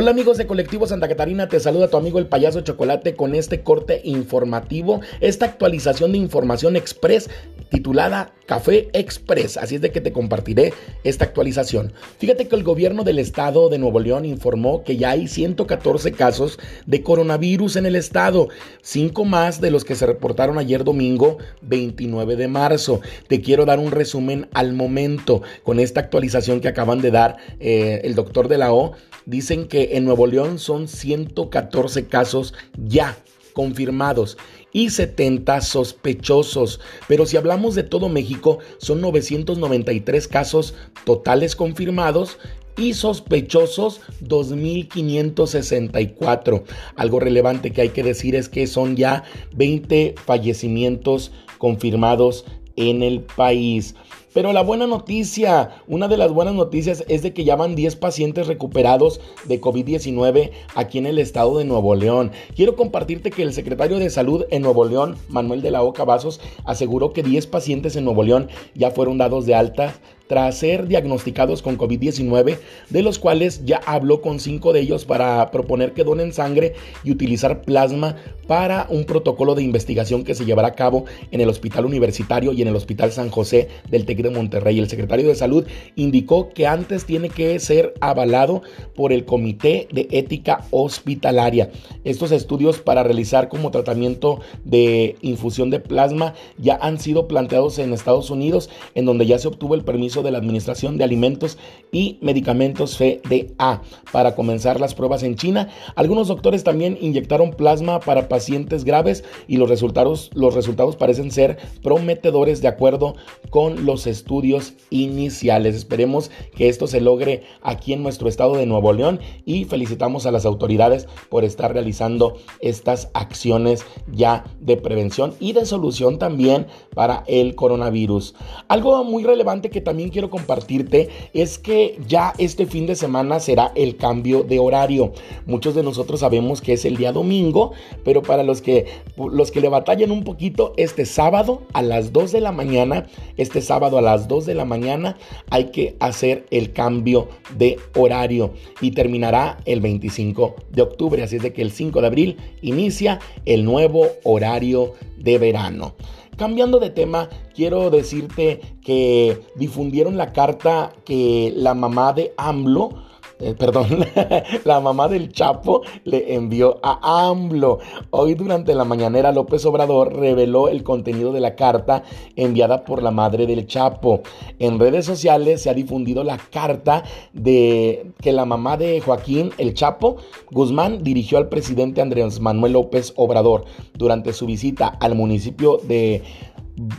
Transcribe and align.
Hola 0.00 0.12
amigos 0.12 0.38
de 0.38 0.46
Colectivo 0.46 0.86
Santa 0.86 1.08
Catarina, 1.08 1.48
te 1.48 1.58
saluda 1.58 1.88
tu 1.88 1.96
amigo 1.96 2.20
el 2.20 2.28
payaso 2.28 2.60
Chocolate 2.60 3.16
con 3.16 3.34
este 3.34 3.64
corte 3.64 4.00
informativo, 4.04 5.00
esta 5.18 5.46
actualización 5.46 6.12
de 6.12 6.18
información 6.18 6.76
express 6.76 7.28
titulada 7.68 8.32
Café 8.46 8.88
Express. 8.92 9.56
Así 9.56 9.74
es 9.74 9.80
de 9.80 9.92
que 9.92 10.00
te 10.00 10.12
compartiré 10.12 10.72
esta 11.04 11.24
actualización. 11.26 11.92
Fíjate 12.18 12.48
que 12.48 12.56
el 12.56 12.62
gobierno 12.62 13.04
del 13.04 13.18
estado 13.18 13.68
de 13.68 13.78
Nuevo 13.78 14.00
León 14.00 14.24
informó 14.24 14.84
que 14.84 14.96
ya 14.96 15.10
hay 15.10 15.28
114 15.28 16.12
casos 16.12 16.58
de 16.86 17.02
coronavirus 17.02 17.76
en 17.76 17.86
el 17.86 17.96
estado, 17.96 18.48
cinco 18.80 19.24
más 19.24 19.60
de 19.60 19.70
los 19.70 19.84
que 19.84 19.96
se 19.96 20.06
reportaron 20.06 20.58
ayer 20.58 20.82
domingo 20.82 21.38
29 21.62 22.36
de 22.36 22.48
marzo. 22.48 23.00
Te 23.26 23.40
quiero 23.42 23.66
dar 23.66 23.78
un 23.78 23.90
resumen 23.90 24.48
al 24.54 24.72
momento 24.72 25.42
con 25.62 25.78
esta 25.78 26.00
actualización 26.00 26.60
que 26.60 26.68
acaban 26.68 27.02
de 27.02 27.10
dar 27.10 27.36
eh, 27.60 28.00
el 28.04 28.14
doctor 28.14 28.48
de 28.48 28.58
la 28.58 28.72
O. 28.72 28.92
Dicen 29.26 29.68
que 29.68 29.87
en 29.96 30.04
Nuevo 30.04 30.26
León 30.26 30.58
son 30.58 30.88
114 30.88 32.06
casos 32.06 32.54
ya 32.76 33.16
confirmados 33.52 34.36
y 34.72 34.90
70 34.90 35.62
sospechosos. 35.62 36.80
Pero 37.08 37.26
si 37.26 37.36
hablamos 37.36 37.74
de 37.74 37.82
todo 37.82 38.08
México, 38.08 38.60
son 38.78 39.00
993 39.00 40.28
casos 40.28 40.74
totales 41.04 41.56
confirmados 41.56 42.38
y 42.76 42.94
sospechosos 42.94 44.00
2.564. 44.22 46.62
Algo 46.94 47.18
relevante 47.20 47.72
que 47.72 47.80
hay 47.82 47.88
que 47.88 48.04
decir 48.04 48.36
es 48.36 48.48
que 48.48 48.66
son 48.66 48.96
ya 48.96 49.24
20 49.56 50.14
fallecimientos 50.24 51.32
confirmados 51.58 52.46
en 52.76 53.02
el 53.02 53.22
país. 53.22 53.96
Pero 54.38 54.52
la 54.52 54.62
buena 54.62 54.86
noticia, 54.86 55.82
una 55.88 56.06
de 56.06 56.16
las 56.16 56.30
buenas 56.30 56.54
noticias 56.54 57.02
es 57.08 57.22
de 57.22 57.32
que 57.32 57.42
ya 57.42 57.56
van 57.56 57.74
10 57.74 57.96
pacientes 57.96 58.46
recuperados 58.46 59.20
de 59.46 59.60
COVID-19 59.60 60.52
aquí 60.76 60.98
en 60.98 61.06
el 61.06 61.18
estado 61.18 61.58
de 61.58 61.64
Nuevo 61.64 61.96
León. 61.96 62.30
Quiero 62.54 62.76
compartirte 62.76 63.32
que 63.32 63.42
el 63.42 63.52
secretario 63.52 63.98
de 63.98 64.10
Salud 64.10 64.44
en 64.52 64.62
Nuevo 64.62 64.84
León, 64.84 65.16
Manuel 65.28 65.60
de 65.60 65.72
la 65.72 65.82
Oca 65.82 66.04
Vasos, 66.04 66.40
aseguró 66.64 67.12
que 67.12 67.24
10 67.24 67.48
pacientes 67.48 67.96
en 67.96 68.04
Nuevo 68.04 68.22
León 68.22 68.46
ya 68.76 68.92
fueron 68.92 69.18
dados 69.18 69.44
de 69.44 69.56
alta 69.56 69.92
tras 70.28 70.58
ser 70.58 70.86
diagnosticados 70.86 71.62
con 71.62 71.76
COVID-19, 71.76 72.58
de 72.90 73.02
los 73.02 73.18
cuales 73.18 73.64
ya 73.64 73.80
habló 73.86 74.20
con 74.20 74.38
cinco 74.38 74.72
de 74.72 74.80
ellos 74.80 75.04
para 75.04 75.50
proponer 75.50 75.94
que 75.94 76.04
donen 76.04 76.32
sangre 76.32 76.74
y 77.02 77.10
utilizar 77.10 77.62
plasma 77.62 78.16
para 78.46 78.86
un 78.90 79.04
protocolo 79.04 79.54
de 79.54 79.62
investigación 79.62 80.24
que 80.24 80.34
se 80.34 80.44
llevará 80.44 80.68
a 80.68 80.74
cabo 80.74 81.06
en 81.30 81.40
el 81.40 81.48
Hospital 81.48 81.86
Universitario 81.86 82.52
y 82.52 82.62
en 82.62 82.68
el 82.68 82.76
Hospital 82.76 83.10
San 83.10 83.30
José 83.30 83.68
del 83.90 84.04
TEC 84.04 84.18
Monterrey. 84.30 84.78
El 84.78 84.88
secretario 84.88 85.28
de 85.28 85.34
Salud 85.34 85.66
indicó 85.96 86.50
que 86.50 86.66
antes 86.66 87.04
tiene 87.04 87.28
que 87.28 87.58
ser 87.60 87.94
avalado 88.00 88.62
por 88.94 89.12
el 89.12 89.24
Comité 89.24 89.88
de 89.92 90.08
Ética 90.10 90.64
Hospitalaria. 90.70 91.70
Estos 92.04 92.32
estudios 92.32 92.78
para 92.78 93.02
realizar 93.02 93.48
como 93.48 93.70
tratamiento 93.70 94.40
de 94.64 95.16
infusión 95.22 95.70
de 95.70 95.80
plasma 95.80 96.34
ya 96.58 96.78
han 96.80 96.98
sido 96.98 97.28
planteados 97.28 97.78
en 97.78 97.92
Estados 97.92 98.30
Unidos, 98.30 98.70
en 98.94 99.04
donde 99.04 99.26
ya 99.26 99.38
se 99.38 99.48
obtuvo 99.48 99.74
el 99.74 99.84
permiso 99.84 100.22
de 100.22 100.30
la 100.30 100.38
Administración 100.38 100.98
de 100.98 101.04
Alimentos 101.04 101.58
y 101.92 102.18
Medicamentos 102.20 102.96
FDA 102.96 103.82
para 104.12 104.34
comenzar 104.34 104.80
las 104.80 104.94
pruebas 104.94 105.22
en 105.22 105.36
China. 105.36 105.68
Algunos 105.94 106.28
doctores 106.28 106.64
también 106.64 106.98
inyectaron 107.00 107.52
plasma 107.52 108.00
para 108.00 108.28
pacientes 108.28 108.84
graves 108.84 109.24
y 109.46 109.56
los 109.56 109.68
resultados, 109.68 110.30
los 110.34 110.54
resultados 110.54 110.96
parecen 110.96 111.30
ser 111.30 111.58
prometedores 111.82 112.60
de 112.60 112.68
acuerdo 112.68 113.14
con 113.50 113.84
los 113.84 114.06
estudios 114.08 114.74
iniciales. 114.90 115.74
Esperemos 115.74 116.30
que 116.54 116.68
esto 116.68 116.86
se 116.86 117.00
logre 117.00 117.42
aquí 117.62 117.92
en 117.92 118.02
nuestro 118.02 118.28
estado 118.28 118.56
de 118.56 118.66
Nuevo 118.66 118.92
León 118.92 119.20
y 119.44 119.64
felicitamos 119.64 120.26
a 120.26 120.32
las 120.32 120.44
autoridades 120.44 121.06
por 121.28 121.44
estar 121.44 121.72
realizando 121.72 122.36
estas 122.60 123.10
acciones 123.14 123.84
ya 124.12 124.44
de 124.60 124.76
prevención 124.76 125.34
y 125.40 125.52
de 125.52 125.66
solución 125.66 126.18
también 126.18 126.66
para 126.94 127.24
el 127.26 127.54
coronavirus. 127.54 128.34
Algo 128.68 129.04
muy 129.04 129.24
relevante 129.24 129.70
que 129.70 129.80
también 129.80 130.08
quiero 130.10 130.30
compartirte 130.30 131.08
es 131.32 131.58
que 131.58 131.98
ya 132.06 132.32
este 132.38 132.66
fin 132.66 132.86
de 132.86 132.96
semana 132.96 133.40
será 133.40 133.72
el 133.74 133.96
cambio 133.96 134.42
de 134.42 134.58
horario. 134.58 135.12
Muchos 135.46 135.74
de 135.74 135.82
nosotros 135.82 136.20
sabemos 136.20 136.60
que 136.60 136.72
es 136.72 136.84
el 136.84 136.96
día 136.96 137.12
domingo, 137.12 137.72
pero 138.04 138.22
para 138.22 138.42
los 138.42 138.62
que, 138.62 138.86
los 139.16 139.50
que 139.50 139.60
le 139.60 139.68
batallan 139.68 140.10
un 140.10 140.24
poquito, 140.24 140.72
este 140.76 141.04
sábado 141.04 141.62
a 141.72 141.82
las 141.82 142.12
2 142.12 142.32
de 142.32 142.40
la 142.40 142.52
mañana, 142.52 143.06
este 143.36 143.60
sábado 143.60 143.97
a 143.98 144.02
las 144.02 144.28
2 144.28 144.46
de 144.46 144.54
la 144.54 144.64
mañana 144.64 145.16
hay 145.50 145.66
que 145.66 145.96
hacer 146.00 146.46
el 146.50 146.72
cambio 146.72 147.28
de 147.56 147.78
horario 147.96 148.52
y 148.80 148.92
terminará 148.92 149.58
el 149.64 149.80
25 149.80 150.56
de 150.70 150.82
octubre. 150.82 151.22
Así 151.22 151.36
es 151.36 151.42
de 151.42 151.52
que 151.52 151.62
el 151.62 151.72
5 151.72 152.00
de 152.00 152.06
abril 152.06 152.36
inicia 152.62 153.18
el 153.44 153.64
nuevo 153.64 154.06
horario 154.24 154.94
de 155.16 155.38
verano. 155.38 155.94
Cambiando 156.36 156.78
de 156.78 156.90
tema, 156.90 157.28
quiero 157.52 157.90
decirte 157.90 158.60
que 158.84 159.40
difundieron 159.56 160.16
la 160.16 160.32
carta 160.32 160.92
que 161.04 161.52
la 161.56 161.74
mamá 161.74 162.12
de 162.12 162.32
AMLO, 162.36 163.07
eh, 163.40 163.54
perdón, 163.58 164.04
la 164.64 164.80
mamá 164.80 165.08
del 165.08 165.32
Chapo 165.32 165.82
le 166.04 166.34
envió 166.34 166.78
a 166.82 167.28
AMLO. 167.28 167.78
Hoy 168.10 168.34
durante 168.34 168.74
la 168.74 168.84
mañanera 168.84 169.32
López 169.32 169.64
Obrador 169.64 170.14
reveló 170.16 170.68
el 170.68 170.82
contenido 170.82 171.32
de 171.32 171.40
la 171.40 171.54
carta 171.54 172.02
enviada 172.36 172.84
por 172.84 173.02
la 173.02 173.10
madre 173.10 173.46
del 173.46 173.66
Chapo. 173.66 174.22
En 174.58 174.78
redes 174.78 175.06
sociales 175.06 175.62
se 175.62 175.70
ha 175.70 175.74
difundido 175.74 176.24
la 176.24 176.38
carta 176.38 177.04
de 177.32 178.12
que 178.20 178.32
la 178.32 178.44
mamá 178.44 178.76
de 178.76 179.00
Joaquín 179.00 179.50
el 179.58 179.74
Chapo 179.74 180.16
Guzmán 180.50 181.02
dirigió 181.02 181.38
al 181.38 181.48
presidente 181.48 182.00
Andrés 182.00 182.40
Manuel 182.40 182.72
López 182.72 183.12
Obrador 183.16 183.64
durante 183.94 184.32
su 184.32 184.46
visita 184.46 184.88
al 184.88 185.14
municipio 185.14 185.78
de 185.78 186.22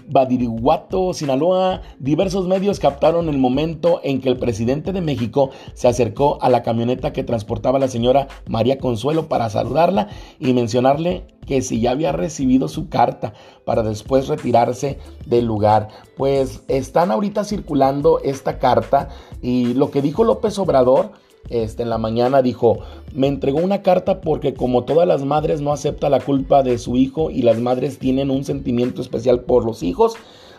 Badiraguato, 0.07 1.13
Sinaloa, 1.13 1.81
diversos 1.99 2.47
medios 2.47 2.79
captaron 2.79 3.29
el 3.29 3.37
momento 3.37 4.01
en 4.03 4.21
que 4.21 4.29
el 4.29 4.37
presidente 4.37 4.91
de 4.91 5.01
México 5.01 5.51
se 5.73 5.87
acercó 5.87 6.37
a 6.41 6.49
la 6.49 6.63
camioneta 6.63 7.13
que 7.13 7.23
transportaba 7.23 7.77
a 7.77 7.81
la 7.81 7.87
señora 7.87 8.27
María 8.47 8.77
Consuelo 8.77 9.27
para 9.27 9.49
saludarla 9.49 10.09
y 10.39 10.53
mencionarle 10.53 11.25
que 11.45 11.61
si 11.61 11.81
ya 11.81 11.91
había 11.91 12.11
recibido 12.11 12.67
su 12.67 12.89
carta 12.89 13.33
para 13.65 13.81
después 13.81 14.27
retirarse 14.27 14.99
del 15.25 15.45
lugar. 15.45 15.87
Pues 16.15 16.63
están 16.67 17.11
ahorita 17.11 17.43
circulando 17.43 18.19
esta 18.23 18.59
carta 18.59 19.09
y 19.41 19.73
lo 19.73 19.89
que 19.91 20.01
dijo 20.01 20.23
López 20.23 20.59
Obrador 20.59 21.11
este, 21.49 21.83
en 21.83 21.89
la 21.89 21.97
mañana 21.97 22.41
dijo, 22.41 22.79
me 23.13 23.27
entregó 23.27 23.59
una 23.59 23.81
carta 23.81 24.21
porque 24.21 24.53
como 24.53 24.83
todas 24.83 25.07
las 25.07 25.23
madres 25.23 25.61
no 25.61 25.71
acepta 25.71 26.09
la 26.09 26.19
culpa 26.19 26.63
de 26.63 26.77
su 26.77 26.95
hijo 26.95 27.31
y 27.31 27.41
las 27.41 27.59
madres 27.59 27.99
tienen 27.99 28.29
un 28.29 28.43
sentimiento 28.43 29.01
especial 29.01 29.41
por 29.41 29.65
los 29.65 29.81
hijos, 29.81 30.15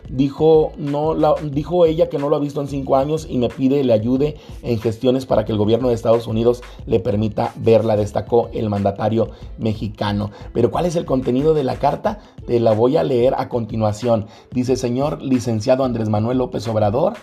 dijo, 0.09 0.73
no 0.77 1.15
la, 1.15 1.35
dijo 1.43 1.87
ella 1.87 2.09
que 2.09 2.19
no 2.19 2.29
lo 2.29 2.37
ha 2.37 2.41
visto 2.41 2.61
en 2.61 2.69
cinco 2.69 2.97
años 2.97 3.27
y 3.29 3.39
me 3.39 3.49
pide 3.49 3.85
le 3.85 3.93
ayude 3.93 4.37
en 4.63 4.81
gestiones 4.81 5.27
para 5.27 5.45
que 5.45 5.53
el 5.53 5.59
gobierno 5.59 5.89
de 5.89 5.95
Estados 5.95 6.27
Unidos 6.27 6.63
le 6.87 7.01
permita 7.01 7.53
verla, 7.57 7.97
destacó 7.97 8.51
el 8.53 8.69
mandatario 8.69 9.31
mexicano. 9.59 10.31
Pero 10.53 10.71
¿cuál 10.71 10.87
es 10.87 10.97
el 10.97 11.05
contenido 11.05 11.55
de 11.55 11.65
la 11.65 11.77
carta? 11.77 12.19
Te 12.47 12.61
la 12.61 12.73
voy 12.73 12.97
a 12.97 13.05
leer 13.05 13.35
a 13.37 13.49
continuación. 13.49 14.27
Dice, 14.51 14.77
señor 14.77 15.23
licenciado 15.23 15.85
Andrés 15.85 16.09
Manuel 16.09 16.39
López 16.39 16.67
Obrador, 16.67 17.15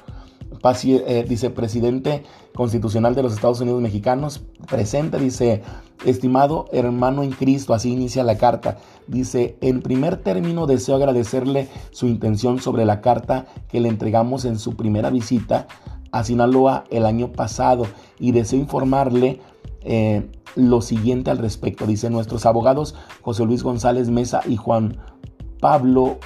eh, 0.63 1.25
dice 1.27 1.49
presidente 1.49 2.23
constitucional 2.55 3.15
de 3.15 3.23
los 3.23 3.33
Estados 3.33 3.61
Unidos 3.61 3.81
mexicanos, 3.81 4.43
presente, 4.69 5.19
dice, 5.19 5.61
estimado 6.05 6.65
hermano 6.71 7.23
en 7.23 7.31
Cristo, 7.31 7.73
así 7.73 7.91
inicia 7.91 8.23
la 8.23 8.37
carta, 8.37 8.77
dice, 9.07 9.57
en 9.61 9.81
primer 9.81 10.17
término 10.17 10.65
deseo 10.65 10.95
agradecerle 10.95 11.67
su 11.91 12.07
intención 12.07 12.59
sobre 12.59 12.85
la 12.85 13.01
carta 13.01 13.45
que 13.69 13.79
le 13.79 13.89
entregamos 13.89 14.45
en 14.45 14.59
su 14.59 14.75
primera 14.75 15.09
visita 15.09 15.67
a 16.11 16.23
Sinaloa 16.23 16.85
el 16.89 17.05
año 17.05 17.31
pasado 17.31 17.85
y 18.19 18.31
deseo 18.31 18.59
informarle 18.59 19.39
eh, 19.81 20.29
lo 20.55 20.81
siguiente 20.81 21.29
al 21.29 21.37
respecto, 21.37 21.85
dice 21.85 22.09
nuestros 22.09 22.45
abogados 22.45 22.95
José 23.21 23.45
Luis 23.45 23.63
González 23.63 24.09
Mesa 24.09 24.41
y 24.47 24.55
Juan 24.55 24.97
Pablo 25.59 26.19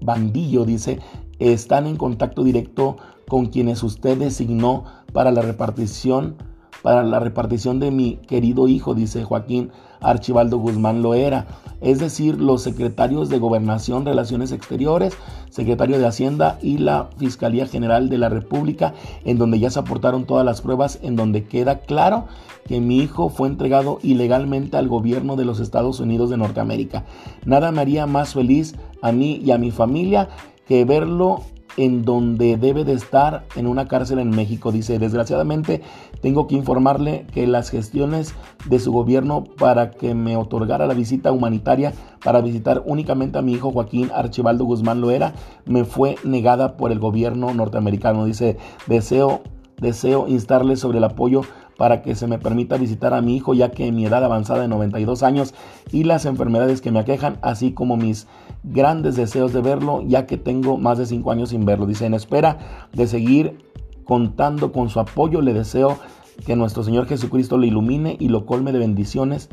Bandillo, 0.00 0.64
dice, 0.64 0.98
están 1.38 1.86
en 1.86 1.96
contacto 1.96 2.44
directo 2.44 2.96
con 3.28 3.46
quienes 3.46 3.82
usted 3.82 4.18
designó 4.18 4.84
para 5.12 5.30
la 5.30 5.42
repartición 5.42 6.36
para 6.82 7.02
la 7.02 7.18
repartición 7.18 7.80
de 7.80 7.90
mi 7.90 8.16
querido 8.16 8.68
hijo, 8.68 8.94
dice 8.94 9.24
Joaquín 9.24 9.70
Archibaldo 10.00 10.58
Guzmán 10.58 11.02
Loera, 11.02 11.46
es 11.80 11.98
decir, 11.98 12.40
los 12.40 12.62
secretarios 12.62 13.28
de 13.28 13.38
Gobernación, 13.38 14.04
Relaciones 14.04 14.52
Exteriores, 14.52 15.16
secretario 15.50 15.98
de 15.98 16.06
Hacienda 16.06 16.58
y 16.62 16.78
la 16.78 17.08
Fiscalía 17.16 17.66
General 17.66 18.08
de 18.08 18.18
la 18.18 18.28
República, 18.28 18.94
en 19.24 19.38
donde 19.38 19.58
ya 19.58 19.70
se 19.70 19.80
aportaron 19.80 20.24
todas 20.24 20.44
las 20.44 20.60
pruebas, 20.60 21.00
en 21.02 21.16
donde 21.16 21.44
queda 21.44 21.80
claro 21.80 22.26
que 22.64 22.80
mi 22.80 22.98
hijo 22.98 23.28
fue 23.28 23.48
entregado 23.48 23.98
ilegalmente 24.02 24.76
al 24.76 24.88
gobierno 24.88 25.36
de 25.36 25.44
los 25.44 25.58
Estados 25.58 26.00
Unidos 26.00 26.30
de 26.30 26.36
Norteamérica. 26.36 27.04
Nada 27.44 27.72
me 27.72 27.80
haría 27.80 28.06
más 28.06 28.34
feliz 28.34 28.76
a 29.02 29.10
mí 29.10 29.40
y 29.44 29.50
a 29.52 29.58
mi 29.58 29.70
familia 29.70 30.28
que 30.68 30.84
verlo 30.84 31.40
en 31.78 32.04
donde 32.04 32.56
debe 32.56 32.84
de 32.84 32.92
estar 32.92 33.46
en 33.56 33.66
una 33.66 33.86
cárcel 33.86 34.18
en 34.18 34.30
México. 34.30 34.72
Dice, 34.72 34.98
desgraciadamente 34.98 35.80
tengo 36.20 36.46
que 36.48 36.56
informarle 36.56 37.24
que 37.32 37.46
las 37.46 37.70
gestiones 37.70 38.34
de 38.68 38.80
su 38.80 38.92
gobierno 38.92 39.44
para 39.44 39.92
que 39.92 40.14
me 40.14 40.36
otorgara 40.36 40.86
la 40.86 40.94
visita 40.94 41.32
humanitaria 41.32 41.94
para 42.22 42.40
visitar 42.40 42.82
únicamente 42.84 43.38
a 43.38 43.42
mi 43.42 43.52
hijo 43.52 43.70
Joaquín 43.70 44.10
Archibaldo 44.12 44.64
Guzmán 44.64 45.00
Loera 45.00 45.34
me 45.66 45.84
fue 45.84 46.16
negada 46.24 46.76
por 46.76 46.90
el 46.90 46.98
gobierno 46.98 47.54
norteamericano. 47.54 48.24
Dice, 48.24 48.58
deseo, 48.88 49.42
deseo 49.80 50.26
instarle 50.26 50.76
sobre 50.76 50.98
el 50.98 51.04
apoyo 51.04 51.42
para 51.78 52.02
que 52.02 52.16
se 52.16 52.26
me 52.26 52.40
permita 52.40 52.76
visitar 52.76 53.14
a 53.14 53.22
mi 53.22 53.36
hijo 53.36 53.54
ya 53.54 53.70
que 53.70 53.92
mi 53.92 54.04
edad 54.04 54.24
avanzada 54.24 54.62
de 54.62 54.68
92 54.68 55.22
años 55.22 55.54
y 55.92 56.02
las 56.02 56.26
enfermedades 56.26 56.80
que 56.80 56.90
me 56.90 56.98
aquejan, 56.98 57.38
así 57.40 57.70
como 57.70 57.96
mis 57.96 58.26
grandes 58.64 59.14
deseos 59.14 59.52
de 59.52 59.62
verlo 59.62 60.02
ya 60.04 60.26
que 60.26 60.36
tengo 60.36 60.76
más 60.76 60.98
de 60.98 61.06
5 61.06 61.30
años 61.30 61.50
sin 61.50 61.64
verlo. 61.64 61.86
Dice, 61.86 62.04
en 62.04 62.14
espera 62.14 62.58
de 62.92 63.06
seguir 63.06 63.58
contando 64.02 64.72
con 64.72 64.90
su 64.90 64.98
apoyo, 64.98 65.40
le 65.40 65.54
deseo 65.54 65.98
que 66.44 66.56
nuestro 66.56 66.82
Señor 66.82 67.06
Jesucristo 67.06 67.58
le 67.58 67.68
ilumine 67.68 68.16
y 68.18 68.28
lo 68.28 68.44
colme 68.44 68.72
de 68.72 68.80
bendiciones 68.80 69.48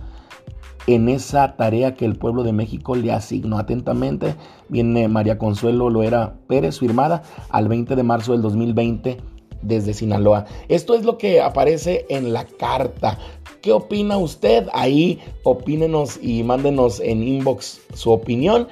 en 0.87 1.09
esa 1.09 1.55
tarea 1.55 1.93
que 1.93 2.05
el 2.05 2.15
pueblo 2.15 2.41
de 2.41 2.53
México 2.53 2.95
le 2.95 3.11
asignó 3.11 3.59
atentamente. 3.59 4.35
Viene 4.67 5.07
María 5.09 5.37
Consuelo 5.37 5.91
Loera 5.91 6.37
Pérez, 6.47 6.79
firmada 6.79 7.21
al 7.49 7.67
20 7.67 7.95
de 7.95 8.03
marzo 8.03 8.31
del 8.31 8.41
2020 8.41 9.34
desde 9.61 9.93
Sinaloa. 9.93 10.45
Esto 10.67 10.93
es 10.93 11.03
lo 11.03 11.17
que 11.17 11.41
aparece 11.41 12.05
en 12.09 12.33
la 12.33 12.45
carta. 12.45 13.17
¿Qué 13.61 13.71
opina 13.71 14.17
usted? 14.17 14.67
Ahí 14.73 15.19
opínenos 15.43 16.19
y 16.21 16.43
mándenos 16.43 16.99
en 16.99 17.23
inbox 17.23 17.81
su 17.93 18.11
opinión. 18.11 18.67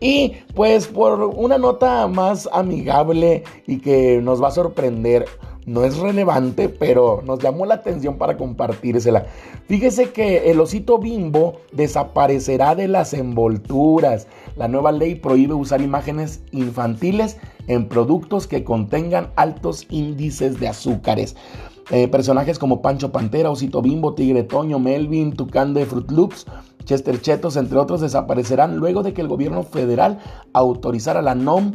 Y 0.00 0.34
pues 0.54 0.86
por 0.86 1.20
una 1.20 1.58
nota 1.58 2.06
más 2.06 2.48
amigable 2.52 3.44
y 3.66 3.78
que 3.80 4.20
nos 4.22 4.42
va 4.42 4.48
a 4.48 4.52
sorprender, 4.52 5.24
no 5.66 5.84
es 5.84 5.98
relevante, 5.98 6.68
pero 6.68 7.22
nos 7.26 7.40
llamó 7.40 7.66
la 7.66 7.74
atención 7.74 8.18
para 8.18 8.36
compartírsela. 8.36 9.26
Fíjese 9.66 10.10
que 10.12 10.50
el 10.50 10.60
osito 10.60 10.98
bimbo 10.98 11.60
desaparecerá 11.72 12.76
de 12.76 12.86
las 12.86 13.12
envolturas. 13.12 14.28
La 14.56 14.68
nueva 14.68 14.92
ley 14.92 15.16
prohíbe 15.16 15.54
usar 15.54 15.82
imágenes 15.82 16.40
infantiles 16.52 17.36
en 17.66 17.88
productos 17.88 18.46
que 18.46 18.62
contengan 18.62 19.32
altos 19.34 19.86
índices 19.90 20.60
de 20.60 20.68
azúcares. 20.68 21.34
Eh, 21.90 22.06
personajes 22.08 22.58
como 22.58 22.80
Pancho 22.80 23.10
Pantera, 23.10 23.50
Osito 23.50 23.82
Bimbo, 23.82 24.14
Tigre 24.14 24.44
Toño, 24.44 24.78
Melvin, 24.78 25.32
Tucán 25.32 25.74
de 25.74 25.84
Fruit 25.84 26.10
Loops, 26.10 26.46
Chester 26.84 27.20
Chetos, 27.20 27.56
entre 27.56 27.78
otros, 27.78 28.00
desaparecerán 28.00 28.76
luego 28.76 29.02
de 29.02 29.12
que 29.12 29.20
el 29.20 29.28
gobierno 29.28 29.64
federal 29.64 30.20
autorizara 30.52 31.22
la 31.22 31.34
NOM 31.34 31.72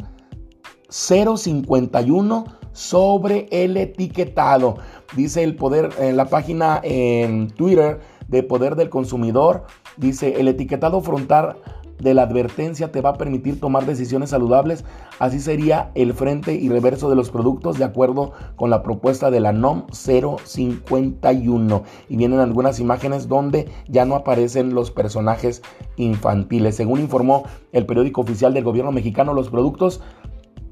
051 0.88 2.61
sobre 2.72 3.48
el 3.50 3.76
etiquetado. 3.76 4.76
Dice 5.16 5.42
el 5.42 5.56
poder 5.56 5.90
en 5.98 6.16
la 6.16 6.26
página 6.26 6.80
en 6.82 7.50
Twitter 7.50 8.00
de 8.28 8.42
Poder 8.42 8.76
del 8.76 8.88
Consumidor, 8.88 9.64
dice 9.96 10.40
el 10.40 10.48
etiquetado 10.48 11.00
frontal 11.02 11.56
de 12.02 12.14
la 12.14 12.22
advertencia 12.22 12.90
te 12.90 13.00
va 13.00 13.10
a 13.10 13.18
permitir 13.18 13.60
tomar 13.60 13.86
decisiones 13.86 14.30
saludables. 14.30 14.84
Así 15.18 15.38
sería 15.38 15.92
el 15.94 16.14
frente 16.14 16.54
y 16.54 16.68
reverso 16.68 17.08
de 17.08 17.16
los 17.16 17.30
productos 17.30 17.78
de 17.78 17.84
acuerdo 17.84 18.32
con 18.56 18.70
la 18.70 18.82
propuesta 18.82 19.30
de 19.30 19.40
la 19.40 19.52
NOM 19.52 19.86
051. 19.92 21.82
Y 22.08 22.16
vienen 22.16 22.40
algunas 22.40 22.80
imágenes 22.80 23.28
donde 23.28 23.68
ya 23.88 24.04
no 24.04 24.16
aparecen 24.16 24.74
los 24.74 24.90
personajes 24.90 25.62
infantiles. 25.96 26.74
Según 26.74 27.00
informó 27.00 27.44
el 27.70 27.86
periódico 27.86 28.22
oficial 28.22 28.52
del 28.52 28.64
gobierno 28.64 28.90
mexicano, 28.90 29.32
los 29.32 29.48
productos 29.48 30.00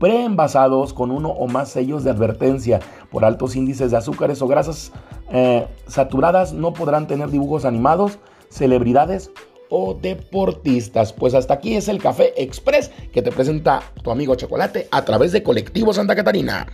preenvasados 0.01 0.93
con 0.93 1.13
uno 1.13 1.29
o 1.29 1.47
más 1.47 1.69
sellos 1.69 2.03
de 2.03 2.11
advertencia 2.11 2.81
por 3.11 3.25
altos 3.25 3.55
índices 3.55 3.93
de 3.93 3.99
azúcares 3.99 4.43
o 4.43 4.49
grasas 4.49 4.91
eh, 5.31 5.69
saturadas 5.87 6.53
no 6.53 6.73
podrán 6.73 7.07
tener 7.07 7.31
dibujos 7.31 7.65
animados, 7.65 8.19
celebridades 8.49 9.31
o 9.69 9.95
deportistas. 9.95 11.13
Pues 11.13 11.35
hasta 11.35 11.55
aquí 11.55 11.77
es 11.77 11.87
el 11.87 12.03
Café 12.03 12.33
Express 12.43 12.91
que 13.13 13.23
te 13.23 13.31
presenta 13.31 13.83
tu 14.03 14.11
amigo 14.11 14.35
Chocolate 14.35 14.89
a 14.91 15.05
través 15.05 15.33
de 15.33 15.43
Colectivo 15.45 15.93
Santa 15.93 16.17
Catarina. 16.17 16.67